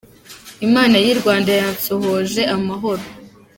Imana 0.67 0.95
y’i 1.05 1.15
Rwanda 1.19 1.51
yansohoje 1.59 2.41
amahoro 2.55 3.03